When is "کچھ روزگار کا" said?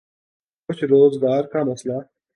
0.69-1.63